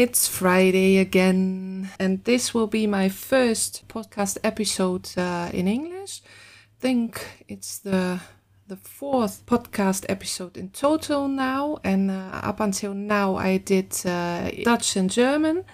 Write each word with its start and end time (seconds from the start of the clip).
it's 0.00 0.26
Friday 0.26 0.96
again, 0.96 1.90
and 1.98 2.24
this 2.24 2.54
will 2.54 2.66
be 2.66 2.86
my 2.86 3.10
first 3.10 3.86
podcast 3.86 4.38
episode 4.42 5.06
uh, 5.18 5.50
in 5.52 5.68
English. 5.68 6.22
I 6.24 6.80
think 6.80 7.44
it's 7.48 7.80
the 7.80 8.18
the 8.66 8.76
fourth 8.76 9.44
podcast 9.44 10.06
episode 10.08 10.56
in 10.56 10.70
total 10.70 11.28
now, 11.28 11.80
and 11.84 12.10
uh, 12.10 12.40
up 12.42 12.60
until 12.60 12.94
now 12.94 13.36
I 13.36 13.58
did 13.58 13.94
uh, 14.06 14.50
Dutch 14.64 14.96
and 14.96 15.10
German 15.10 15.64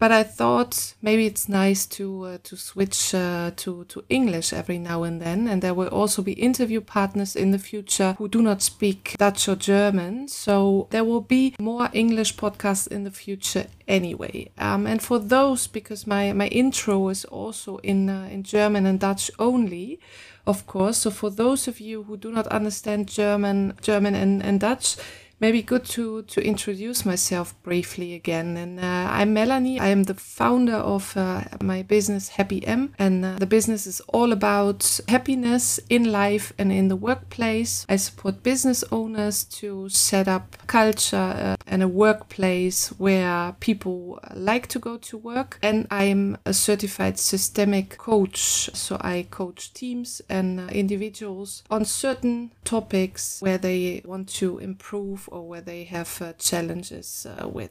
but 0.00 0.10
I 0.10 0.22
thought 0.22 0.94
maybe 1.02 1.26
it's 1.26 1.46
nice 1.48 1.84
to 1.98 2.24
uh, 2.24 2.38
to 2.44 2.56
switch 2.56 3.14
uh, 3.14 3.50
to 3.56 3.84
to 3.84 4.02
English 4.08 4.52
every 4.52 4.78
now 4.78 5.02
and 5.02 5.20
then, 5.20 5.46
and 5.46 5.60
there 5.62 5.74
will 5.74 5.88
also 5.88 6.22
be 6.22 6.32
interview 6.32 6.80
partners 6.80 7.36
in 7.36 7.50
the 7.50 7.58
future 7.58 8.14
who 8.18 8.26
do 8.26 8.40
not 8.40 8.62
speak 8.62 9.14
Dutch 9.18 9.46
or 9.46 9.56
German, 9.56 10.26
so 10.26 10.88
there 10.90 11.04
will 11.04 11.20
be 11.20 11.54
more 11.60 11.90
English 11.92 12.36
podcasts 12.36 12.88
in 12.88 13.04
the 13.04 13.10
future 13.10 13.66
anyway. 13.86 14.50
Um, 14.56 14.86
and 14.86 15.02
for 15.02 15.18
those, 15.18 15.66
because 15.66 16.06
my 16.06 16.32
my 16.32 16.48
intro 16.48 17.10
is 17.10 17.26
also 17.26 17.76
in 17.82 18.08
uh, 18.08 18.28
in 18.32 18.42
German 18.42 18.86
and 18.86 18.98
Dutch 18.98 19.30
only. 19.38 20.00
Of 20.46 20.66
course, 20.66 20.96
so 20.96 21.10
for 21.10 21.30
those 21.30 21.68
of 21.68 21.80
you 21.80 22.04
who 22.04 22.16
do 22.16 22.32
not 22.32 22.46
understand 22.46 23.08
German, 23.08 23.74
German 23.82 24.14
and, 24.14 24.42
and 24.42 24.58
Dutch, 24.58 24.96
maybe 25.40 25.62
good 25.62 25.84
to 25.84 26.22
to 26.22 26.40
introduce 26.42 27.04
myself 27.04 27.60
briefly 27.62 28.14
again. 28.14 28.56
And 28.56 28.78
uh, 28.78 29.08
I'm 29.10 29.32
Melanie. 29.32 29.80
I 29.80 29.88
am 29.88 30.04
the 30.04 30.14
founder 30.14 30.76
of 30.76 31.16
uh, 31.16 31.44
my 31.62 31.82
business 31.82 32.28
Happy 32.28 32.64
M, 32.66 32.94
and 32.98 33.24
uh, 33.24 33.36
the 33.38 33.46
business 33.46 33.86
is 33.86 34.00
all 34.08 34.32
about 34.32 35.00
happiness 35.08 35.80
in 35.88 36.12
life 36.12 36.52
and 36.58 36.70
in 36.70 36.88
the 36.88 36.96
workplace. 36.96 37.86
I 37.88 37.96
support 37.96 38.42
business 38.42 38.84
owners 38.92 39.44
to 39.44 39.88
set 39.88 40.28
up 40.28 40.56
culture 40.66 41.16
uh, 41.16 41.56
and 41.66 41.82
a 41.82 41.88
workplace 41.88 42.88
where 42.98 43.54
people 43.60 44.20
like 44.34 44.66
to 44.68 44.78
go 44.78 44.96
to 44.98 45.16
work. 45.16 45.58
And 45.62 45.86
I'm 45.90 46.36
a 46.44 46.52
certified 46.52 47.18
systemic 47.18 47.96
coach, 47.96 48.70
so 48.74 48.98
I 49.00 49.26
coach 49.30 49.72
teams 49.72 50.20
and 50.28 50.60
uh, 50.60 50.66
individuals 50.66 51.62
on 51.70 51.84
certain 51.84 52.52
topics 52.64 53.40
where 53.40 53.58
they 53.58 54.02
want 54.04 54.28
to 54.28 54.58
improve 54.58 55.29
or 55.30 55.46
where 55.48 55.60
they 55.60 55.84
have 55.84 56.20
uh, 56.20 56.32
challenges 56.34 57.26
uh, 57.26 57.48
with. 57.48 57.70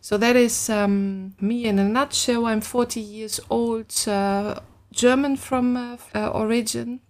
So 0.00 0.16
that 0.16 0.36
is 0.36 0.70
um, 0.70 1.34
me 1.40 1.64
in 1.64 1.78
a 1.78 1.84
nutshell. 1.84 2.46
I'm 2.46 2.60
40 2.60 3.00
years 3.00 3.40
old, 3.50 3.92
uh, 4.06 4.60
German 4.92 5.36
from 5.36 5.76
uh, 5.76 5.96
uh, 6.14 6.28
origin. 6.28 7.00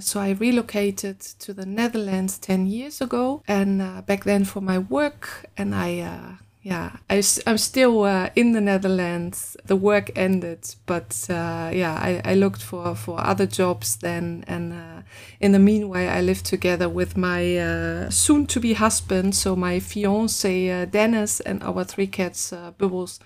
So 0.00 0.20
I 0.20 0.32
relocated 0.32 1.20
to 1.20 1.54
the 1.54 1.64
Netherlands 1.64 2.36
10 2.36 2.66
years 2.66 3.00
ago, 3.00 3.42
and 3.48 4.04
back 4.04 4.24
then 4.24 4.44
for 4.44 4.60
my 4.60 4.78
work, 4.78 5.46
and 5.56 5.74
I 5.74 6.36
yeah, 6.62 6.96
I, 7.08 7.22
I'm 7.46 7.56
still 7.56 8.02
uh, 8.02 8.28
in 8.36 8.52
the 8.52 8.60
Netherlands. 8.60 9.56
The 9.64 9.76
work 9.76 10.10
ended, 10.14 10.74
but 10.84 11.26
uh, 11.30 11.70
yeah, 11.72 11.94
I, 11.94 12.20
I 12.22 12.34
looked 12.34 12.62
for, 12.62 12.94
for 12.94 13.18
other 13.18 13.46
jobs 13.46 13.96
then. 13.96 14.44
And 14.46 14.74
uh, 14.74 15.02
in 15.40 15.52
the 15.52 15.58
meanwhile, 15.58 16.10
I 16.10 16.20
lived 16.20 16.44
together 16.44 16.88
with 16.88 17.16
my 17.16 17.56
uh, 17.56 18.10
soon 18.10 18.46
to 18.48 18.60
be 18.60 18.74
husband, 18.74 19.34
so 19.34 19.56
my 19.56 19.80
fiance 19.80 20.70
uh, 20.70 20.84
Dennis, 20.84 21.40
and 21.40 21.62
our 21.62 21.82
three 21.82 22.06
cats, 22.06 22.52
uh, 22.52 22.72
Bubbles, 22.76 23.20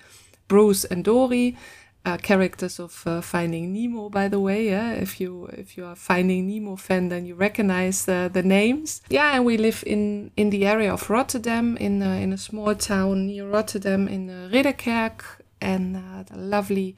Bruce, 0.46 0.84
and 0.84 1.02
Dory 1.02 1.56
uh, 2.04 2.16
characters 2.18 2.78
of 2.78 3.02
uh, 3.06 3.20
Finding 3.20 3.72
Nemo, 3.72 4.08
by 4.08 4.28
the 4.28 4.40
way. 4.40 4.68
Yeah? 4.68 4.92
If 4.92 5.20
you 5.20 5.46
if 5.46 5.76
you 5.76 5.84
are 5.86 5.96
Finding 5.96 6.46
Nemo 6.46 6.76
fan, 6.76 7.08
then 7.08 7.26
you 7.26 7.34
recognize 7.34 8.08
uh, 8.08 8.28
the 8.28 8.42
names. 8.42 9.02
Yeah, 9.08 9.34
and 9.34 9.44
we 9.44 9.56
live 9.56 9.82
in 9.86 10.30
in 10.36 10.50
the 10.50 10.66
area 10.66 10.92
of 10.92 11.08
Rotterdam, 11.10 11.76
in 11.76 12.02
in 12.02 12.32
a 12.32 12.38
small 12.38 12.74
town 12.74 13.26
near 13.26 13.48
Rotterdam, 13.48 14.08
in 14.08 14.30
uh, 14.30 14.48
Ridderkerk, 14.52 15.22
and 15.60 15.96
uh, 15.96 16.22
the 16.24 16.38
lovely 16.38 16.96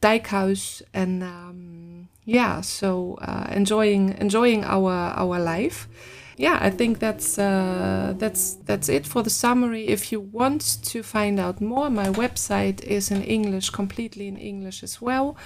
Dijkhuis, 0.00 0.82
and 0.92 1.22
um, 1.22 2.08
yeah, 2.24 2.60
so 2.60 3.18
uh, 3.22 3.48
enjoying 3.50 4.16
enjoying 4.18 4.64
our 4.64 5.14
our 5.16 5.38
life 5.38 5.88
yeah, 6.36 6.58
I 6.60 6.70
think 6.70 6.98
that's 6.98 7.38
uh, 7.38 8.14
that's 8.18 8.54
that's 8.66 8.88
it 8.88 9.06
for 9.06 9.22
the 9.22 9.30
summary. 9.30 9.86
If 9.86 10.10
you 10.10 10.20
want 10.20 10.78
to 10.84 11.02
find 11.02 11.38
out 11.38 11.60
more, 11.60 11.90
my 11.90 12.08
website 12.08 12.82
is 12.82 13.10
in 13.10 13.22
English, 13.22 13.70
completely 13.70 14.26
in 14.26 14.36
English 14.36 14.82
as 14.82 15.00
well. 15.00 15.36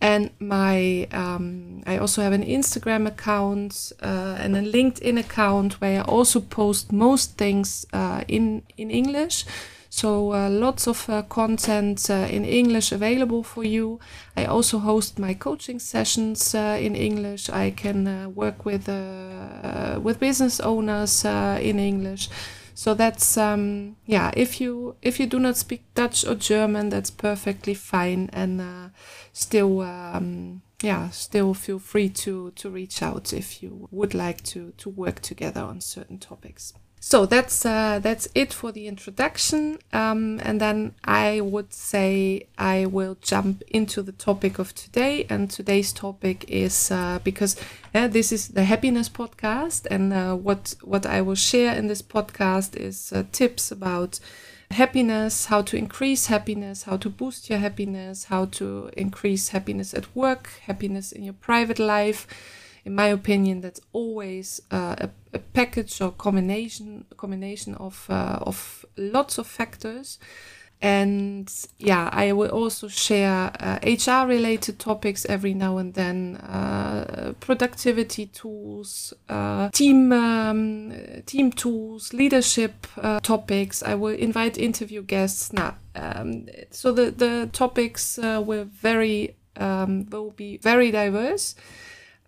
And 0.00 0.30
my 0.38 1.08
um, 1.12 1.82
I 1.86 1.98
also 1.98 2.22
have 2.22 2.32
an 2.32 2.44
Instagram 2.44 3.06
account 3.06 3.92
uh, 4.02 4.36
and 4.38 4.56
a 4.56 4.62
LinkedIn 4.62 5.18
account 5.18 5.80
where 5.80 6.00
I 6.00 6.04
also 6.04 6.40
post 6.40 6.92
most 6.92 7.36
things 7.36 7.86
uh, 7.92 8.22
in 8.28 8.62
in 8.76 8.90
English. 8.90 9.44
So 9.92 10.32
uh, 10.32 10.48
lots 10.48 10.86
of 10.86 11.10
uh, 11.10 11.22
content 11.22 12.08
uh, 12.08 12.28
in 12.30 12.44
English 12.44 12.92
available 12.92 13.42
for 13.42 13.64
you. 13.64 13.98
I 14.36 14.44
also 14.44 14.78
host 14.78 15.18
my 15.18 15.34
coaching 15.34 15.80
sessions 15.80 16.54
uh, 16.54 16.78
in 16.80 16.94
English. 16.94 17.50
I 17.50 17.72
can 17.72 18.06
uh, 18.06 18.28
work 18.28 18.64
with 18.64 18.86
with 20.02 20.20
business 20.20 20.60
owners 20.60 21.24
in 21.24 21.80
English. 21.80 22.28
So 22.74 22.94
that's 22.94 23.36
um, 23.36 23.96
yeah. 24.06 24.30
If 24.36 24.60
you 24.60 24.94
if 25.02 25.18
you 25.18 25.26
do 25.26 25.40
not 25.40 25.56
speak 25.56 25.82
Dutch 25.94 26.24
or 26.24 26.36
German, 26.36 26.90
that's 26.90 27.10
perfectly 27.10 27.74
fine, 27.74 28.30
and 28.32 28.92
still 29.32 29.80
um, 29.80 30.62
yeah, 30.82 31.10
still 31.10 31.52
feel 31.52 31.80
free 31.80 32.08
to 32.10 32.52
to 32.52 32.70
reach 32.70 33.02
out 33.02 33.32
if 33.32 33.60
you 33.60 33.88
would 33.90 34.14
like 34.14 34.42
to 34.44 34.72
to 34.78 34.88
work 34.88 35.20
together 35.20 35.62
on 35.62 35.80
certain 35.80 36.18
topics. 36.18 36.74
So 37.02 37.24
that's 37.24 37.64
uh, 37.64 37.98
that's 38.02 38.28
it 38.34 38.52
for 38.52 38.72
the 38.72 38.86
introduction, 38.86 39.78
um, 39.90 40.38
and 40.44 40.60
then 40.60 40.94
I 41.02 41.40
would 41.40 41.72
say 41.72 42.46
I 42.58 42.84
will 42.84 43.16
jump 43.22 43.62
into 43.68 44.02
the 44.02 44.12
topic 44.12 44.58
of 44.58 44.74
today. 44.74 45.24
And 45.30 45.50
today's 45.50 45.94
topic 45.94 46.44
is 46.46 46.90
uh, 46.90 47.20
because 47.24 47.56
uh, 47.94 48.08
this 48.08 48.32
is 48.32 48.48
the 48.48 48.64
happiness 48.64 49.08
podcast, 49.08 49.86
and 49.90 50.12
uh, 50.12 50.34
what 50.34 50.74
what 50.82 51.06
I 51.06 51.22
will 51.22 51.36
share 51.36 51.74
in 51.74 51.86
this 51.86 52.02
podcast 52.02 52.76
is 52.76 53.14
uh, 53.14 53.24
tips 53.32 53.72
about 53.72 54.20
happiness, 54.70 55.46
how 55.46 55.62
to 55.62 55.78
increase 55.78 56.26
happiness, 56.26 56.82
how 56.82 56.98
to 56.98 57.08
boost 57.08 57.48
your 57.48 57.60
happiness, 57.60 58.24
how 58.24 58.44
to 58.44 58.90
increase 58.94 59.48
happiness 59.48 59.94
at 59.94 60.14
work, 60.14 60.50
happiness 60.66 61.12
in 61.12 61.24
your 61.24 61.34
private 61.40 61.78
life 61.78 62.26
in 62.84 62.94
my 62.94 63.06
opinion, 63.06 63.60
that's 63.60 63.80
always 63.92 64.60
uh, 64.70 64.96
a, 64.98 65.10
a, 65.34 65.38
package 65.38 66.00
or 66.00 66.12
combination 66.12 67.04
combination 67.16 67.74
of 67.74 68.06
uh, 68.08 68.38
of 68.40 68.84
lots 68.96 69.38
of 69.38 69.46
factors. 69.46 70.18
And 70.82 71.52
yeah, 71.76 72.08
I 72.10 72.32
will 72.32 72.48
also 72.48 72.88
share 72.88 73.52
uh, 73.60 73.78
HR 73.82 74.26
related 74.26 74.78
topics 74.78 75.26
every 75.26 75.52
now 75.52 75.76
and 75.76 75.92
then, 75.92 76.36
uh, 76.36 77.34
productivity 77.38 78.24
tools, 78.24 79.12
uh, 79.28 79.68
team 79.72 80.10
um, 80.10 80.94
team 81.26 81.52
tools, 81.52 82.14
leadership 82.14 82.86
uh, 82.96 83.20
topics. 83.20 83.82
I 83.82 83.94
will 83.94 84.14
invite 84.14 84.56
interview 84.56 85.02
guests. 85.02 85.52
Now, 85.52 85.76
um, 85.94 86.46
so 86.70 86.92
the 86.92 87.10
the 87.10 87.50
topics 87.52 88.18
will 88.18 88.64
very 88.64 89.36
um, 89.56 90.06
will 90.10 90.30
be 90.30 90.56
very 90.56 90.90
diverse. 90.90 91.54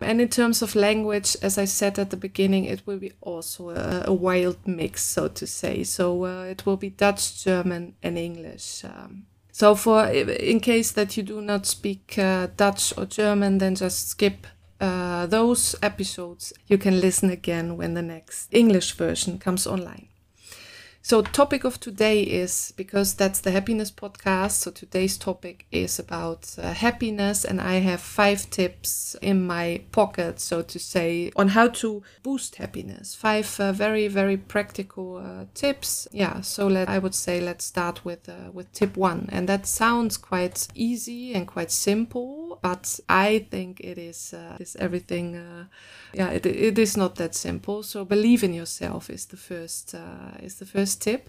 And 0.03 0.21
in 0.21 0.29
terms 0.29 0.63
of 0.63 0.75
language, 0.75 1.37
as 1.43 1.59
I 1.59 1.65
said 1.67 1.99
at 1.99 2.11
the 2.11 2.17
beginning, 2.17 2.65
it 2.65 2.87
will 2.87 2.99
be 2.99 3.13
also 3.21 3.71
a, 3.71 4.05
a 4.07 4.13
wild 4.13 4.59
mix, 4.67 5.03
so 5.03 5.29
to 5.29 5.47
say. 5.47 5.85
So 5.85 6.25
uh, 6.25 6.45
it 6.45 6.67
will 6.67 6.77
be 6.77 6.91
Dutch, 6.91 7.45
German, 7.45 7.95
and 8.03 8.19
English. 8.19 8.85
Um, 8.85 9.27
so 9.53 9.75
for 9.75 10.07
in 10.07 10.61
case 10.61 10.93
that 10.93 11.17
you 11.17 11.23
do 11.23 11.41
not 11.41 11.67
speak 11.67 12.19
uh, 12.19 12.49
Dutch 12.57 12.97
or 12.97 13.05
German, 13.05 13.59
then 13.59 13.75
just 13.75 14.09
skip 14.09 14.47
uh, 14.81 15.27
those 15.27 15.77
episodes. 15.83 16.53
You 16.67 16.79
can 16.79 17.01
listen 17.01 17.31
again 17.31 17.77
when 17.77 17.95
the 17.95 18.03
next 18.03 18.49
English 18.51 18.93
version 18.93 19.39
comes 19.39 19.67
online. 19.67 20.09
So, 21.05 21.21
topic 21.21 21.65
of 21.65 21.81
today 21.81 22.23
is 22.23 22.73
because 22.77 23.15
that's 23.15 23.41
the 23.41 23.51
happiness 23.51 23.91
podcast. 23.91 24.53
So, 24.53 24.71
today's 24.71 25.19
topic 25.19 25.67
is 25.73 25.99
about 25.99 26.55
uh, 26.57 26.73
happiness, 26.73 27.45
and 27.45 27.61
I 27.61 27.81
have 27.81 28.01
five 28.01 28.49
tips 28.51 29.17
in 29.21 29.45
my 29.45 29.83
pocket, 29.91 30.39
so 30.39 30.63
to 30.63 30.79
say, 30.79 31.33
on 31.35 31.49
how 31.49 31.69
to 31.83 32.05
boost 32.23 32.55
happiness. 32.55 33.17
Five 33.17 33.59
uh, 33.59 33.73
very, 33.73 34.07
very 34.07 34.37
practical 34.37 35.17
uh, 35.17 35.47
tips. 35.55 36.07
Yeah, 36.13 36.41
so 36.41 36.69
let 36.69 36.89
I 36.89 37.01
would 37.01 37.17
say 37.17 37.41
let's 37.41 37.65
start 37.65 38.05
with 38.05 38.29
uh, 38.29 38.53
with 38.53 38.73
tip 38.73 38.97
one, 38.97 39.29
and 39.33 39.49
that 39.49 39.67
sounds 39.67 40.17
quite 40.17 40.69
easy 40.73 41.35
and 41.35 41.49
quite 41.49 41.73
simple, 41.73 42.42
but 42.63 43.01
I 43.09 43.47
think 43.51 43.81
it 43.81 43.99
is 43.99 44.35
uh, 44.35 44.57
is 44.61 44.77
everything. 44.77 45.37
Uh, 45.37 45.65
yeah, 46.15 46.31
it, 46.31 46.47
it 46.47 46.79
is 46.79 46.97
not 46.97 47.17
that 47.17 47.35
simple. 47.35 47.83
So, 47.83 48.05
believe 48.05 48.45
in 48.45 48.55
yourself 48.55 49.11
is 49.11 49.27
the 49.27 49.37
first 49.37 49.95
is 50.43 50.55
the 50.57 50.67
first 50.67 51.03
tip. 51.03 51.29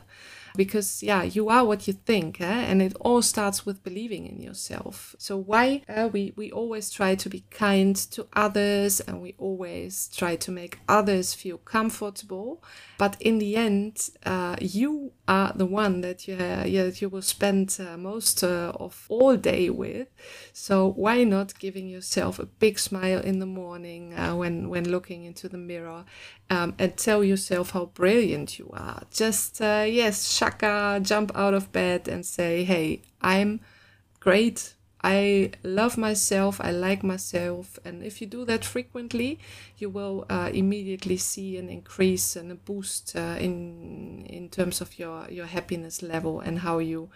Because 0.56 1.02
yeah 1.04 1.24
you 1.24 1.50
are 1.50 1.66
what 1.66 1.88
you 1.88 1.94
think 1.94 2.40
eh? 2.40 2.46
and 2.46 2.82
it 2.82 2.94
all 3.00 3.22
starts 3.22 3.66
with 3.66 3.84
believing 3.84 4.26
in 4.28 4.40
yourself. 4.40 5.16
So 5.18 5.38
why 5.38 5.84
uh, 5.90 6.10
we 6.12 6.34
we 6.36 6.52
always 6.52 6.90
try 6.90 7.16
to 7.16 7.30
be 7.30 7.44
kind 7.50 7.96
to 7.96 8.28
others 8.34 9.00
and 9.00 9.22
we 9.22 9.36
always 9.38 10.10
try 10.16 10.36
to 10.36 10.52
make 10.52 10.80
others 10.88 11.34
feel 11.34 11.58
comfortable. 11.58 12.64
But 12.98 13.18
in 13.20 13.40
the 13.40 13.56
end 13.56 14.10
uh, 14.26 14.56
you 14.62 15.14
are 15.28 15.54
the 15.56 15.66
one 15.66 16.02
that 16.02 16.28
you 16.28 16.36
uh, 16.36 16.64
you 16.66 17.10
will 17.10 17.22
spend 17.22 17.78
uh, 17.80 17.98
most 17.98 18.44
uh, 18.44 18.74
of 18.76 19.06
all 19.10 19.36
day 19.36 19.70
with. 19.70 20.08
So 20.54 20.88
why 20.88 21.24
not 21.24 21.58
giving 21.60 21.88
yourself 21.88 22.40
a 22.40 22.46
big 22.46 22.80
smile 22.80 23.20
in 23.20 23.40
the 23.40 23.46
morning 23.46 24.14
uh, 24.14 24.36
when 24.36 24.70
when 24.70 24.90
looking 24.90 25.24
into 25.26 25.50
the 25.50 25.58
mirror 25.58 26.06
um, 26.54 26.76
and 26.78 26.96
tell 26.98 27.24
yourself 27.24 27.72
how 27.72 27.86
brilliant 27.86 28.60
you 28.60 28.70
are. 28.74 29.02
Just 29.12 29.62
uh, 29.62 29.86
yes 29.88 30.32
shaka 30.32 31.00
jump 31.02 31.32
out 31.36 31.54
of 31.54 31.72
bed 31.72 32.08
and 32.08 32.26
say 32.26 32.64
hey 32.64 33.02
i'm 33.22 33.60
great. 34.20 34.74
I 35.06 35.52
love 35.64 35.98
myself, 35.98 36.62
I 36.62 36.72
like 36.72 37.04
myself, 37.04 37.78
and 37.84 38.02
if 38.04 38.22
you 38.22 38.28
do 38.28 38.46
that 38.46 38.64
frequently, 38.64 39.38
you 39.78 39.90
will 39.90 40.26
uh, 40.30 40.50
immediately 40.54 41.18
see 41.18 41.58
an 41.58 41.68
increase 41.68 42.38
and 42.38 42.50
a 42.50 42.56
boost 42.56 43.14
uh, 43.14 43.36
in 43.38 44.26
in 44.30 44.48
terms 44.48 44.80
of 44.80 44.98
your 44.98 45.28
your 45.30 45.48
happiness 45.48 46.02
level 46.02 46.40
and 46.40 46.60
how 46.60 46.80
you 46.80 47.10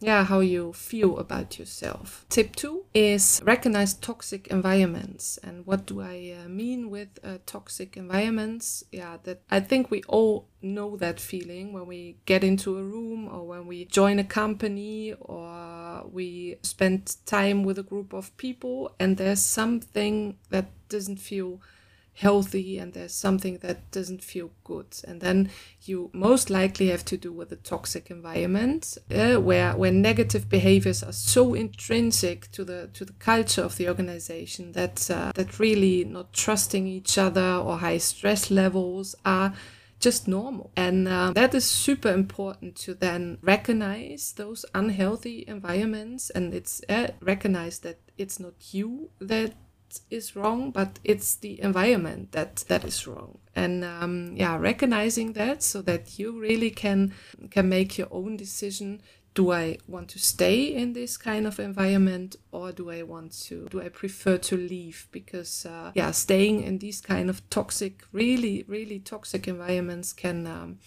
yeah 0.00 0.24
how 0.24 0.40
you 0.40 0.72
feel 0.72 1.18
about 1.18 1.58
yourself. 1.58 2.26
Tip 2.28 2.54
two 2.56 2.84
is 2.94 3.40
recognize 3.44 3.94
toxic 3.94 4.46
environments. 4.48 5.38
And 5.42 5.66
what 5.66 5.86
do 5.86 6.00
i 6.00 6.34
uh, 6.44 6.48
mean 6.48 6.90
with 6.90 7.18
uh, 7.24 7.38
toxic 7.46 7.96
environments? 7.96 8.84
Yeah 8.92 9.16
that 9.24 9.42
i 9.50 9.60
think 9.60 9.90
we 9.90 10.02
all 10.08 10.48
know 10.62 10.96
that 10.96 11.20
feeling 11.20 11.72
when 11.72 11.86
we 11.86 12.16
get 12.26 12.42
into 12.42 12.76
a 12.76 12.82
room 12.82 13.28
or 13.28 13.46
when 13.46 13.66
we 13.66 13.84
join 13.84 14.18
a 14.18 14.24
company 14.24 15.14
or 15.20 16.04
we 16.10 16.56
spend 16.62 17.16
time 17.26 17.62
with 17.62 17.78
a 17.78 17.82
group 17.82 18.12
of 18.12 18.36
people 18.36 18.94
and 18.98 19.16
there's 19.16 19.40
something 19.40 20.36
that 20.50 20.66
doesn't 20.88 21.18
feel 21.18 21.60
healthy 22.16 22.78
and 22.78 22.94
there's 22.94 23.12
something 23.12 23.58
that 23.58 23.90
doesn't 23.90 24.24
feel 24.24 24.50
good 24.64 24.86
and 25.06 25.20
then 25.20 25.50
you 25.82 26.10
most 26.14 26.48
likely 26.48 26.88
have 26.88 27.04
to 27.04 27.16
do 27.16 27.30
with 27.30 27.52
a 27.52 27.56
toxic 27.56 28.10
environment 28.10 28.96
uh, 29.14 29.34
where 29.34 29.76
where 29.76 29.92
negative 29.92 30.48
behaviors 30.48 31.02
are 31.02 31.12
so 31.12 31.52
intrinsic 31.52 32.50
to 32.50 32.64
the 32.64 32.88
to 32.94 33.04
the 33.04 33.12
culture 33.14 33.62
of 33.62 33.76
the 33.76 33.86
organization 33.86 34.72
that 34.72 35.10
uh, 35.10 35.30
that 35.34 35.58
really 35.58 36.04
not 36.04 36.32
trusting 36.32 36.86
each 36.86 37.18
other 37.18 37.56
or 37.56 37.76
high 37.78 37.98
stress 37.98 38.50
levels 38.50 39.14
are 39.24 39.52
just 39.98 40.28
normal. 40.28 40.70
And 40.76 41.08
uh, 41.08 41.32
that 41.34 41.54
is 41.54 41.64
super 41.64 42.10
important 42.10 42.76
to 42.76 42.94
then 42.94 43.38
recognize 43.42 44.32
those 44.36 44.64
unhealthy 44.74 45.44
environments 45.48 46.30
and 46.30 46.54
it's 46.54 46.82
uh, 46.88 47.08
recognize 47.20 47.78
that 47.80 47.98
it's 48.18 48.38
not 48.38 48.54
you 48.72 49.10
that 49.20 49.54
is 50.10 50.36
wrong, 50.36 50.70
but 50.70 50.98
it's 51.04 51.34
the 51.36 51.60
environment 51.62 52.32
that 52.32 52.56
that 52.68 52.84
is 52.84 53.06
wrong. 53.06 53.38
And 53.54 53.84
um, 53.84 54.32
yeah, 54.36 54.56
recognizing 54.56 55.32
that 55.32 55.62
so 55.62 55.82
that 55.82 56.18
you 56.18 56.38
really 56.38 56.70
can 56.70 57.12
can 57.50 57.68
make 57.68 57.98
your 57.98 58.08
own 58.10 58.36
decision 58.36 59.00
do 59.36 59.52
I 59.52 59.76
want 59.86 60.08
to 60.08 60.18
stay 60.18 60.74
in 60.74 60.94
this 60.94 61.18
kind 61.18 61.46
of 61.46 61.60
environment 61.60 62.36
or 62.52 62.72
do 62.72 62.90
I 62.90 63.02
want 63.02 63.32
to, 63.44 63.68
do 63.70 63.82
I 63.82 63.90
prefer 63.90 64.38
to 64.38 64.56
leave? 64.56 65.08
Because, 65.12 65.66
uh, 65.66 65.92
yeah, 65.94 66.10
staying 66.10 66.62
in 66.62 66.78
these 66.78 67.02
kind 67.02 67.28
of 67.28 67.48
toxic, 67.50 68.02
really, 68.12 68.64
really 68.66 68.98
toxic 68.98 69.46
environments 69.46 70.14
can, 70.14 70.46
um, 70.46 70.78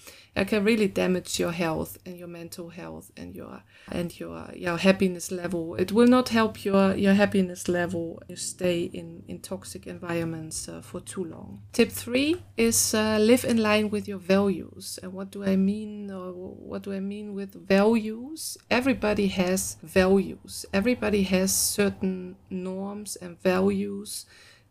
can 0.47 0.63
really 0.63 0.87
damage 0.87 1.39
your 1.39 1.51
health 1.51 1.99
and 2.07 2.17
your 2.17 2.27
mental 2.27 2.69
health 2.69 3.11
and 3.15 3.35
your, 3.35 3.61
and 3.91 4.19
your, 4.19 4.47
your 4.55 4.77
happiness 4.77 5.31
level. 5.31 5.75
It 5.75 5.91
will 5.91 6.07
not 6.07 6.29
help 6.29 6.65
your, 6.65 6.95
your 6.95 7.13
happiness 7.13 7.67
level 7.67 8.19
you 8.27 8.35
stay 8.35 8.89
in, 8.99 9.23
in 9.27 9.39
toxic 9.39 9.85
environments 9.85 10.67
uh, 10.67 10.81
for 10.81 11.01
too 11.01 11.23
long. 11.23 11.61
Tip 11.71 11.91
three 11.91 12.41
is 12.57 12.95
uh, 12.95 13.19
live 13.19 13.45
in 13.45 13.57
line 13.57 13.91
with 13.91 14.07
your 14.07 14.17
values. 14.17 14.97
And 15.03 15.13
what 15.13 15.29
do 15.29 15.43
I 15.43 15.55
mean, 15.55 16.09
or 16.09 16.31
what 16.31 16.81
do 16.81 16.93
I 16.93 16.99
mean 16.99 17.35
with 17.35 17.53
values? 17.53 18.38
Values. 18.39 18.57
Everybody 18.69 19.27
has 19.27 19.77
values. 19.83 20.65
Everybody 20.73 21.23
has 21.23 21.53
certain 21.53 22.35
norms 22.49 23.17
and 23.21 23.41
values 23.41 24.25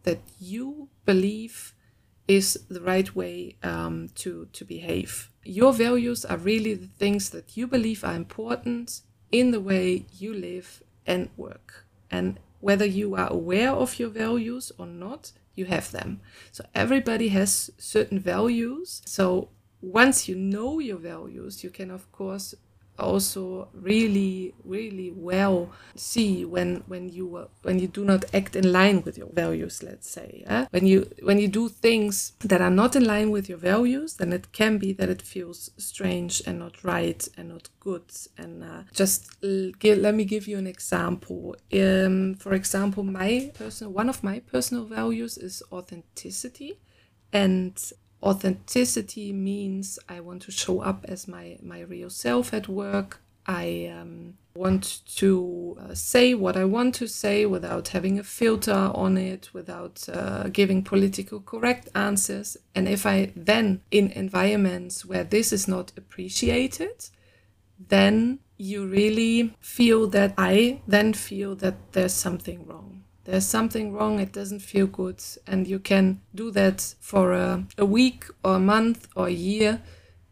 that 0.05 0.21
you 0.41 0.89
believe 1.05 1.75
is 2.27 2.59
the 2.69 2.81
right 2.81 3.15
way 3.15 3.57
um, 3.63 4.09
to, 4.15 4.49
to 4.53 4.65
behave. 4.65 5.31
Your 5.45 5.73
values 5.73 6.25
are 6.25 6.39
really 6.39 6.75
the 6.75 6.93
things 6.99 7.31
that 7.31 7.57
you 7.57 7.67
believe 7.67 8.05
are 8.05 8.17
important 8.17 9.03
in 9.31 9.51
the 9.51 9.61
way 9.61 10.07
you 10.19 10.35
live 10.35 10.83
and 11.07 11.29
work. 11.37 11.87
And 12.11 12.39
whether 12.61 12.87
you 12.87 13.15
are 13.15 13.31
aware 13.31 13.73
of 13.73 13.99
your 13.99 14.11
values 14.11 14.73
or 14.79 14.87
not, 14.87 15.33
you 15.55 15.67
have 15.67 15.91
them. 15.91 16.21
So 16.53 16.65
everybody 16.75 17.29
has 17.29 17.71
certain 17.79 18.21
values. 18.21 19.03
So 19.05 19.49
once 19.81 20.29
you 20.29 20.37
know 20.37 20.81
your 20.81 20.99
values, 20.99 21.65
you 21.65 21.71
can, 21.71 21.91
of 21.91 22.11
course, 22.13 22.55
also 22.99 23.69
really 23.73 24.55
really 24.65 25.13
well 25.15 25.71
see 25.95 26.45
when 26.45 26.83
when 26.87 27.09
you 27.09 27.49
when 27.63 27.79
you 27.79 27.87
do 27.87 28.05
not 28.05 28.25
act 28.35 28.57
in 28.57 28.73
line 28.73 29.03
with 29.03 29.17
your 29.17 29.31
values 29.33 29.83
let's 29.83 30.11
say 30.11 30.45
when 30.71 30.87
you 30.87 31.09
when 31.23 31.39
you 31.39 31.49
do 31.49 31.69
things 31.69 32.33
that 32.41 32.61
are 32.61 32.71
not 32.71 32.97
in 32.97 33.05
line 33.05 33.31
with 33.31 33.49
your 33.49 33.59
values 33.59 34.15
then 34.15 34.33
it 34.33 34.53
can 34.53 34.79
be 34.79 34.93
that 34.93 35.09
it 35.09 35.23
feels 35.23 35.71
strange 35.77 36.43
and 36.47 36.59
not 36.59 36.85
right 36.85 37.29
and 37.37 37.49
not 37.49 37.69
good. 37.81 38.05
And 38.37 38.63
uh, 38.63 38.83
just 38.93 39.41
give, 39.79 39.99
let 39.99 40.15
me 40.15 40.25
give 40.25 40.47
you 40.47 40.59
an 40.59 40.67
example. 40.67 41.57
Um, 41.73 42.35
for 42.35 42.55
example 42.55 43.03
my 43.03 43.51
personal 43.55 43.93
one 43.93 44.09
of 44.09 44.23
my 44.23 44.41
personal 44.41 44.85
values 44.85 45.39
is 45.39 45.63
authenticity 45.73 46.79
and 47.33 47.75
authenticity 48.23 49.33
means 49.33 49.99
I 50.09 50.21
want 50.21 50.43
to 50.43 50.51
show 50.51 50.81
up 50.81 51.05
as 51.09 51.29
my, 51.29 51.59
my 51.63 51.81
real 51.81 52.11
self 52.11 52.53
at 52.53 52.69
work. 52.69 53.21
I 53.47 53.91
um, 53.99 54.35
want 54.55 55.01
to 55.17 55.79
uh, 55.81 55.95
say 55.95 56.35
what 56.35 56.57
I 56.57 56.65
want 56.65 56.95
to 56.97 57.07
say 57.07 57.47
without 57.47 57.89
having 57.89 58.19
a 58.19 58.23
filter 58.25 58.91
on 58.95 59.17
it, 59.17 59.49
without 59.55 60.07
uh, 60.13 60.49
giving 60.49 60.83
political 60.83 61.41
correct 61.41 61.89
answers. 61.95 62.57
And 62.75 62.89
if 62.89 63.07
I 63.07 63.33
then, 63.35 63.81
in 63.91 64.11
environments 64.11 65.07
where 65.07 65.25
this 65.25 65.53
is 65.53 65.67
not 65.67 65.93
appreciated, 65.97 67.09
then 67.79 68.41
you 68.59 68.87
really 68.87 69.55
feel 69.61 70.09
that 70.09 70.35
I 70.37 70.83
then 70.87 71.15
feel 71.15 71.55
that 71.57 71.93
there's 71.93 72.13
something 72.13 72.67
wrong 72.67 73.05
there's 73.29 73.47
something 73.47 73.93
wrong, 73.93 74.21
it 74.21 74.33
doesn't 74.33 74.61
feel 74.61 74.87
good, 74.87 75.23
and 75.47 75.67
you 75.67 75.79
can 75.79 76.23
do 76.35 76.51
that 76.53 76.95
for 76.99 77.33
a, 77.33 77.63
a 77.77 77.85
week 77.85 78.25
or 78.43 78.55
a 78.55 78.59
month 78.59 79.07
or 79.15 79.27
a 79.27 79.33
year, 79.33 79.83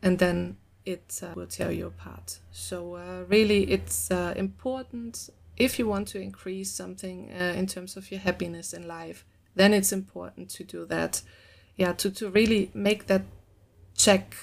and 0.02 0.18
then 0.18 0.56
it 0.86 1.20
uh, 1.22 1.34
will 1.36 1.46
tear 1.46 1.70
you 1.70 1.88
apart. 1.88 2.38
So, 2.52 2.94
uh, 2.94 3.24
really, 3.28 3.70
it's 3.70 4.10
uh, 4.10 4.32
important 4.34 5.28
if 5.58 5.78
you 5.78 5.86
want 5.86 6.08
to 6.08 6.20
increase 6.20 6.72
something 6.72 7.32
uh, 7.38 7.52
in 7.54 7.66
terms 7.66 7.98
of 7.98 8.10
your 8.10 8.20
happiness 8.20 8.72
in 8.72 8.88
life, 8.88 9.26
then 9.54 9.74
it's 9.74 9.92
important 9.92 10.48
to 10.50 10.64
do 10.64 10.86
that. 10.86 11.20
Yeah, 11.76 11.92
to, 11.92 12.10
to 12.12 12.30
really 12.30 12.70
make 12.72 13.08
that 13.08 13.24
check 13.94 14.34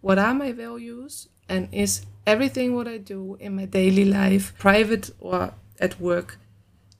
what 0.00 0.20
are 0.20 0.34
my 0.34 0.52
values 0.52 1.28
and 1.48 1.68
is 1.72 2.06
everything 2.24 2.76
what 2.76 2.86
I 2.86 2.98
do 2.98 3.36
in 3.40 3.56
my 3.56 3.64
daily 3.64 4.04
life, 4.04 4.54
private 4.58 5.10
or 5.18 5.54
at 5.80 6.00
work, 6.00 6.38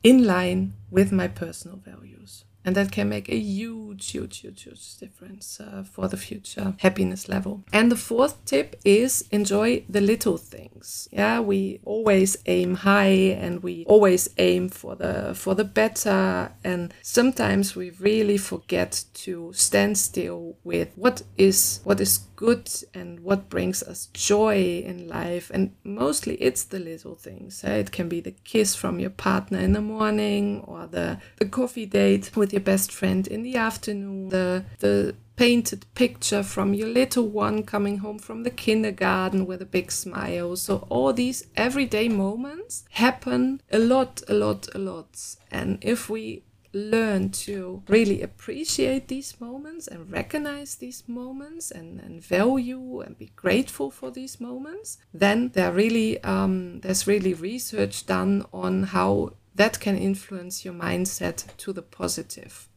in 0.04 0.24
line 0.24 0.74
with 0.90 1.10
my 1.10 1.26
personal 1.26 1.78
values. 1.78 2.44
And 2.66 2.74
that 2.76 2.92
can 2.92 3.10
make 3.10 3.28
a 3.28 3.36
huge, 3.36 4.10
huge, 4.10 4.38
huge, 4.38 4.62
huge 4.62 4.96
difference 4.96 5.60
uh, 5.60 5.84
for 5.84 6.08
the 6.08 6.16
future 6.16 6.74
happiness 6.78 7.28
level. 7.28 7.62
And 7.74 7.92
the 7.92 7.96
fourth 7.96 8.42
tip 8.46 8.76
is 8.86 9.28
enjoy 9.30 9.84
the 9.86 10.00
little 10.00 10.38
things. 10.38 11.06
Yeah, 11.12 11.40
we 11.40 11.80
always 11.84 12.38
aim 12.46 12.76
high 12.76 13.36
and 13.38 13.62
we 13.62 13.84
always 13.86 14.30
aim 14.38 14.70
for 14.70 14.96
the 14.96 15.34
for 15.34 15.54
the 15.54 15.64
better. 15.64 16.52
And 16.64 16.94
sometimes 17.02 17.76
we 17.76 17.90
really 17.90 18.38
forget 18.38 19.04
to 19.24 19.52
stand 19.52 19.98
still 19.98 20.56
with 20.64 20.88
what 20.96 21.22
is 21.36 21.80
what 21.84 22.00
is 22.00 22.20
good 22.44 22.70
and 22.92 23.20
what 23.20 23.48
brings 23.48 23.82
us 23.82 24.08
joy 24.12 24.82
in 24.84 25.08
life. 25.08 25.50
And 25.54 25.74
mostly 25.82 26.34
it's 26.36 26.64
the 26.64 26.78
little 26.78 27.14
things. 27.14 27.64
Eh? 27.64 27.76
It 27.76 27.90
can 27.90 28.08
be 28.08 28.20
the 28.20 28.34
kiss 28.44 28.74
from 28.74 29.00
your 29.00 29.10
partner 29.10 29.58
in 29.58 29.72
the 29.72 29.80
morning 29.80 30.62
or 30.66 30.86
the, 30.86 31.18
the 31.38 31.46
coffee 31.46 31.86
date 31.86 32.36
with 32.36 32.52
your 32.52 32.60
best 32.60 32.92
friend 32.92 33.26
in 33.26 33.42
the 33.42 33.56
afternoon, 33.56 34.28
the, 34.28 34.64
the 34.80 35.14
painted 35.36 35.86
picture 35.94 36.42
from 36.42 36.74
your 36.74 36.88
little 36.88 37.28
one 37.28 37.62
coming 37.62 37.98
home 37.98 38.18
from 38.18 38.42
the 38.42 38.50
kindergarten 38.50 39.46
with 39.46 39.62
a 39.62 39.66
big 39.66 39.90
smile. 39.90 40.54
So 40.56 40.86
all 40.90 41.12
these 41.12 41.46
everyday 41.56 42.08
moments 42.08 42.84
happen 42.90 43.62
a 43.72 43.78
lot, 43.78 44.22
a 44.28 44.34
lot, 44.34 44.68
a 44.74 44.78
lot. 44.78 45.36
And 45.50 45.78
if 45.80 46.10
we 46.10 46.42
learn 46.74 47.30
to 47.30 47.82
really 47.88 48.20
appreciate 48.22 49.08
these 49.08 49.40
moments 49.40 49.86
and 49.86 50.10
recognize 50.10 50.74
these 50.74 51.04
moments 51.06 51.70
and, 51.70 52.00
and 52.00 52.22
value 52.22 53.00
and 53.00 53.16
be 53.16 53.30
grateful 53.36 53.90
for 53.90 54.10
these 54.10 54.40
moments, 54.40 54.98
then 55.12 55.50
there 55.50 55.72
really 55.72 56.22
um, 56.24 56.80
there's 56.80 57.06
really 57.06 57.34
research 57.34 58.06
done 58.06 58.44
on 58.52 58.82
how 58.84 59.34
that 59.54 59.78
can 59.80 59.96
influence 59.96 60.64
your 60.64 60.74
mindset 60.74 61.44
to 61.58 61.72
the 61.72 61.82
positive. 61.82 62.68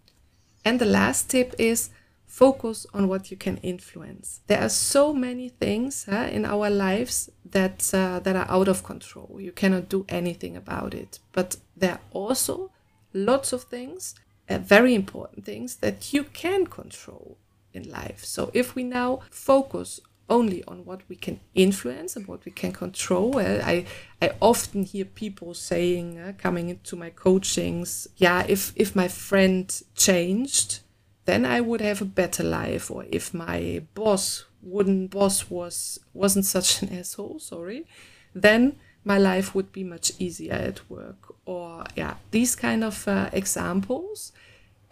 And 0.63 0.79
the 0.79 0.85
last 0.85 1.29
tip 1.29 1.55
is 1.57 1.89
focus 2.25 2.85
on 2.93 3.07
what 3.07 3.31
you 3.31 3.37
can 3.37 3.57
influence. 3.57 4.41
There 4.47 4.61
are 4.61 4.69
so 4.69 5.13
many 5.13 5.49
things 5.49 6.05
huh, 6.09 6.27
in 6.31 6.45
our 6.45 6.69
lives 6.69 7.29
that 7.45 7.89
uh, 7.93 8.19
that 8.19 8.35
are 8.35 8.49
out 8.49 8.67
of 8.67 8.83
control. 8.83 9.37
You 9.39 9.51
cannot 9.51 9.89
do 9.89 10.05
anything 10.09 10.55
about 10.55 10.93
it. 10.93 11.19
But 11.31 11.57
there 11.75 11.93
are 11.93 12.01
also 12.11 12.71
lots 13.25 13.53
of 13.53 13.63
things, 13.63 14.15
uh, 14.49 14.57
very 14.57 14.93
important 14.93 15.45
things 15.45 15.77
that 15.77 16.13
you 16.13 16.23
can 16.23 16.67
control 16.67 17.37
in 17.73 17.89
life. 17.89 18.23
So 18.23 18.51
if 18.53 18.75
we 18.75 18.83
now 18.83 19.21
focus 19.29 19.99
only 20.29 20.63
on 20.65 20.85
what 20.85 21.01
we 21.07 21.15
can 21.15 21.39
influence 21.55 22.15
and 22.15 22.27
what 22.27 22.43
we 22.45 22.51
can 22.51 22.71
control. 22.71 23.39
I 23.39 23.85
I 24.21 24.31
often 24.41 24.83
hear 24.83 25.05
people 25.05 25.53
saying, 25.53 26.19
uh, 26.19 26.33
coming 26.37 26.69
into 26.69 26.95
my 26.95 27.09
coachings, 27.09 28.07
yeah, 28.17 28.45
if 28.47 28.73
if 28.75 28.95
my 28.95 29.07
friend 29.07 29.81
changed, 29.95 30.79
then 31.25 31.45
I 31.45 31.61
would 31.61 31.81
have 31.81 32.01
a 32.01 32.05
better 32.05 32.43
life. 32.43 32.91
Or 32.91 33.05
if 33.09 33.33
my 33.33 33.83
boss 33.93 34.45
wouldn't 34.61 35.11
boss 35.11 35.49
was 35.49 35.99
wasn't 36.13 36.45
such 36.45 36.81
an 36.81 36.93
asshole, 36.99 37.39
sorry, 37.39 37.85
then 38.33 38.77
my 39.07 39.17
life 39.17 39.55
would 39.55 39.71
be 39.71 39.83
much 39.83 40.11
easier 40.19 40.53
at 40.53 40.79
work. 40.89 41.35
Or 41.45 41.83
yeah, 41.95 42.15
these 42.31 42.55
kind 42.55 42.83
of 42.83 43.07
uh, 43.07 43.29
examples. 43.33 44.33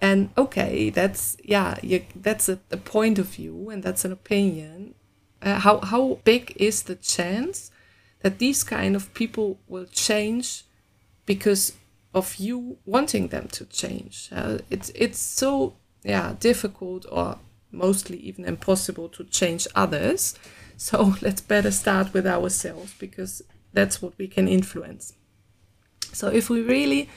And 0.01 0.29
okay, 0.37 0.89
that's 0.89 1.37
yeah, 1.43 1.77
you, 1.81 2.05
that's 2.15 2.49
a, 2.49 2.59
a 2.71 2.77
point 2.77 3.19
of 3.19 3.27
view 3.27 3.69
and 3.69 3.83
that's 3.83 4.05
an 4.05 4.11
opinion 4.11 4.95
uh, 5.45 5.59
how 5.59 5.79
how 5.81 6.19
big 6.23 6.53
is 6.55 6.83
the 6.83 6.95
chance 6.95 7.71
that 8.21 8.39
these 8.39 8.63
kind 8.63 8.95
of 8.95 9.13
people 9.13 9.59
will 9.67 9.85
change 9.85 10.63
because 11.25 11.73
of 12.13 12.35
you 12.37 12.77
wanting 12.85 13.27
them 13.27 13.47
to 13.49 13.65
change? 13.65 14.29
Uh, 14.31 14.57
it's 14.69 14.89
it's 14.95 15.19
so 15.19 15.75
yeah 16.03 16.35
difficult 16.39 17.05
or 17.11 17.37
mostly 17.71 18.17
even 18.17 18.45
impossible 18.45 19.09
to 19.09 19.23
change 19.25 19.67
others. 19.75 20.37
So 20.77 21.15
let's 21.21 21.41
better 21.41 21.71
start 21.71 22.13
with 22.13 22.25
ourselves 22.25 22.93
because 22.99 23.41
that's 23.75 24.01
what 24.01 24.13
we 24.17 24.27
can 24.27 24.47
influence. 24.47 25.13
So 26.11 26.29
if 26.29 26.49
we 26.49 26.61
really 26.61 27.09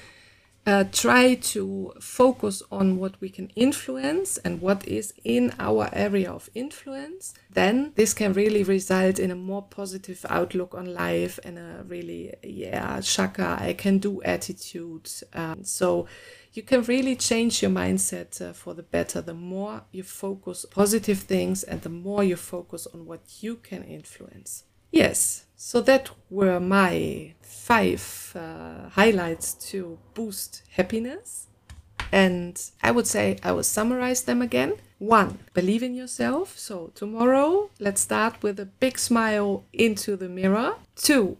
uh, 0.69 0.85
try 0.93 1.35
to 1.35 1.95
focus 1.99 2.63
on 2.71 2.99
what 2.99 3.19
we 3.23 3.31
can 3.31 3.49
influence 3.57 4.37
and 4.39 4.61
what 4.61 4.87
is 4.87 5.15
in 5.25 5.55
our 5.59 5.89
area 5.95 6.31
of 6.31 6.51
influence, 6.55 7.33
then 7.51 7.93
this 7.95 8.13
can 8.13 8.35
really 8.35 8.63
result 8.65 9.19
in 9.19 9.31
a 9.31 9.35
more 9.35 9.63
positive 9.63 10.27
outlook 10.29 10.75
on 10.75 10.93
life 10.93 11.39
and 11.43 11.59
a 11.59 11.85
really, 11.87 12.35
yeah, 12.43 13.01
shaka, 13.01 13.57
I 13.59 13.73
can 13.73 13.97
do 13.99 14.21
attitude. 14.25 15.09
Um, 15.33 15.65
so 15.65 16.07
you 16.53 16.63
can 16.63 16.83
really 16.83 17.17
change 17.17 17.63
your 17.63 17.71
mindset 17.71 18.43
uh, 18.43 18.53
for 18.53 18.75
the 18.75 18.83
better 18.83 19.23
the 19.23 19.33
more 19.33 19.85
you 19.91 20.03
focus 20.03 20.67
positive 20.71 21.21
things 21.21 21.63
and 21.63 21.81
the 21.81 21.89
more 21.89 22.23
you 22.23 22.37
focus 22.37 22.87
on 22.93 23.07
what 23.07 23.21
you 23.41 23.57
can 23.57 23.85
influence. 23.85 24.65
Yes, 24.91 25.47
so 25.57 25.81
that 25.83 26.11
were 26.31 26.61
my 26.61 27.35
five 27.43 28.33
uh, 28.35 28.89
highlights 28.91 29.53
to 29.53 29.99
boost 30.15 30.63
happiness. 30.71 31.47
And 32.11 32.59
I 32.83 32.91
would 32.91 33.07
say 33.07 33.39
I 33.43 33.53
will 33.53 33.63
summarize 33.63 34.23
them 34.23 34.41
again. 34.41 34.75
One, 34.99 35.41
believe 35.53 35.83
in 35.83 35.95
yourself. 35.95 36.59
So 36.59 36.91
tomorrow, 36.95 37.71
let's 37.79 38.01
start 38.01 38.43
with 38.43 38.59
a 38.59 38.65
big 38.65 38.99
smile 38.99 39.65
into 39.73 40.17
the 40.17 40.29
mirror. 40.29 40.77
Two, 40.97 41.37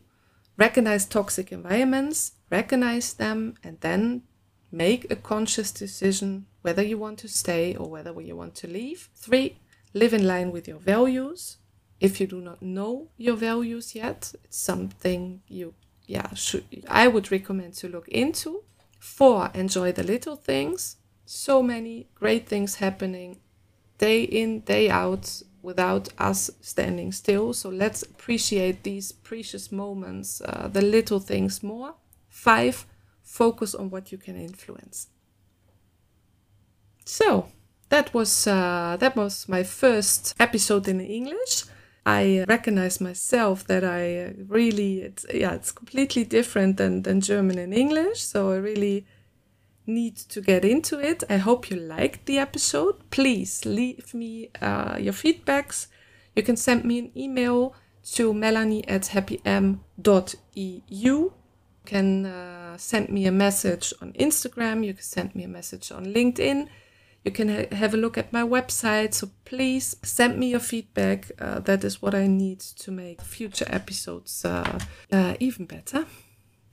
recognize 0.59 1.07
toxic 1.07 1.51
environments, 1.51 2.33
recognize 2.51 3.15
them, 3.15 3.55
and 3.65 3.81
then 3.81 4.23
make 4.71 5.11
a 5.11 5.17
conscious 5.17 5.73
decision 5.73 6.45
whether 6.61 6.83
you 6.83 6.99
want 6.99 7.19
to 7.21 7.29
stay 7.29 7.75
or 7.75 7.89
whether 7.89 8.21
you 8.21 8.37
want 8.37 8.55
to 8.57 8.67
leave. 8.67 9.09
Three, 9.15 9.59
live 9.95 10.13
in 10.13 10.27
line 10.27 10.53
with 10.53 10.69
your 10.69 10.79
values 10.79 11.57
if 12.01 12.21
you 12.21 12.27
do 12.27 12.41
not 12.41 12.63
know 12.63 13.09
your 13.17 13.37
values 13.37 13.95
yet, 13.95 14.33
it's 14.45 14.59
something 14.59 15.43
you, 15.49 15.75
yeah, 16.07 16.33
should, 16.35 16.65
I 16.89 17.09
would 17.09 17.33
recommend 17.33 17.75
to 17.75 17.89
look 17.89 18.09
into. 18.09 18.63
Four, 18.99 19.51
enjoy 19.55 19.93
the 19.93 20.03
little 20.03 20.37
things. 20.37 20.97
So 21.27 21.63
many 21.63 22.09
great 22.15 22.49
things 22.49 22.77
happening 22.77 23.41
day 23.99 24.23
in, 24.23 24.61
day 24.61 24.89
out 24.89 25.43
without 25.61 26.09
us 26.19 26.51
standing 26.61 27.13
still. 27.13 27.53
So 27.53 27.69
let's 27.69 28.03
appreciate 28.03 28.85
these 28.85 29.13
precious 29.13 29.73
moments, 29.73 30.41
uh, 30.41 30.69
the 30.73 30.83
little 30.83 31.21
things 31.21 31.63
more. 31.63 31.95
Five, 32.29 32.87
focus 33.23 33.75
on 33.75 33.91
what 33.91 34.13
you 34.13 34.19
can 34.19 34.37
influence. 34.37 35.09
So 37.05 37.49
that 37.89 38.15
was 38.15 38.47
uh, 38.47 38.97
that 39.01 39.17
was 39.17 39.49
my 39.49 39.63
first 39.63 40.35
episode 40.39 40.87
in 40.89 41.01
English. 41.01 41.65
I 42.09 42.47
recognize 42.49 43.03
myself 43.03 43.67
that 43.67 43.85
I 43.85 44.33
really, 44.49 45.03
it's, 45.03 45.27
yeah, 45.33 45.53
it's 45.53 45.71
completely 45.71 46.25
different 46.25 46.79
than, 46.79 47.03
than 47.03 47.21
German 47.21 47.59
and 47.59 47.75
English. 47.75 48.23
So 48.23 48.51
I 48.53 48.57
really 48.57 49.05
need 49.87 50.17
to 50.17 50.41
get 50.41 50.65
into 50.65 50.99
it. 50.99 51.23
I 51.29 51.37
hope 51.37 51.71
you 51.71 51.77
liked 51.77 52.25
the 52.25 52.39
episode. 52.39 53.11
Please 53.11 53.67
leave 53.67 54.15
me 54.15 54.49
uh, 54.63 54.97
your 54.99 55.13
feedbacks. 55.13 55.89
You 56.35 56.43
can 56.43 56.57
send 56.57 56.83
me 56.87 56.99
an 56.99 57.11
email 57.15 57.75
to 58.15 58.33
melanie 58.33 58.89
at 58.89 59.03
happym.eu. 59.03 59.79
You 60.89 61.33
can 61.85 62.25
uh, 62.25 62.79
send 62.79 63.11
me 63.11 63.27
a 63.27 63.33
message 63.33 63.93
on 64.01 64.15
Instagram. 64.15 64.83
You 64.83 64.95
can 64.95 65.03
send 65.03 65.35
me 65.35 65.45
a 65.45 65.49
message 65.49 65.93
on 65.93 66.07
LinkedIn. 66.07 66.69
You 67.25 67.33
can 67.33 67.49
ha- 67.49 67.75
have 67.77 67.95
a 67.95 67.97
look 67.97 68.17
at 68.17 68.33
my 68.33 68.43
website. 68.43 69.15
So 69.15 69.31
please 69.45 69.97
send 70.03 70.39
me 70.39 70.51
your 70.51 70.61
feedback. 70.61 71.31
Uh, 71.39 71.61
that 71.61 71.85
is 71.85 72.01
what 72.01 72.15
I 72.15 72.27
need 72.27 72.61
to 72.61 72.91
make 72.91 73.21
future 73.21 73.67
episodes 73.69 74.45
uh, 74.45 74.79
uh, 75.13 75.35
even 75.41 75.67
better. 75.67 76.07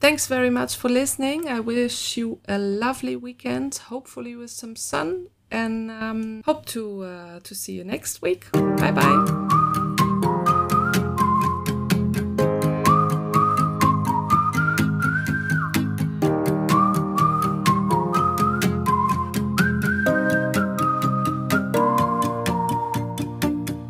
Thanks 0.00 0.26
very 0.26 0.50
much 0.50 0.76
for 0.76 0.88
listening. 0.88 1.48
I 1.48 1.60
wish 1.60 2.16
you 2.16 2.40
a 2.46 2.58
lovely 2.58 3.16
weekend, 3.16 3.76
hopefully 3.76 4.36
with 4.36 4.50
some 4.50 4.76
sun, 4.76 5.28
and 5.50 5.90
um, 5.90 6.42
hope 6.44 6.66
to 6.66 7.02
uh, 7.02 7.40
to 7.40 7.54
see 7.54 7.72
you 7.72 7.84
next 7.84 8.20
week. 8.20 8.50
Bye 8.52 8.92
bye. 8.92 9.45